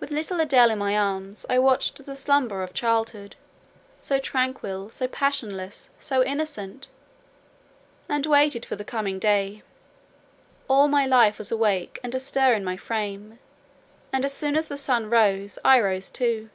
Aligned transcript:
With 0.00 0.10
little 0.10 0.36
Adèle 0.36 0.70
in 0.72 0.78
my 0.78 0.94
arms, 0.98 1.46
I 1.48 1.58
watched 1.58 2.04
the 2.04 2.14
slumber 2.14 2.62
of 2.62 2.74
childhood—so 2.74 4.18
tranquil, 4.18 4.90
so 4.90 5.06
passionless, 5.08 5.88
so 5.98 6.22
innocent—and 6.22 6.90
waited 8.26 8.66
for 8.66 8.76
the 8.76 8.84
coming 8.84 9.18
day: 9.18 9.62
all 10.68 10.88
my 10.88 11.06
life 11.06 11.38
was 11.38 11.50
awake 11.50 11.98
and 12.02 12.14
astir 12.14 12.52
in 12.52 12.64
my 12.64 12.76
frame: 12.76 13.38
and 14.12 14.26
as 14.26 14.34
soon 14.34 14.56
as 14.56 14.68
the 14.68 14.76
sun 14.76 15.08
rose 15.08 15.58
I 15.64 15.80
rose 15.80 16.10
too. 16.10 16.50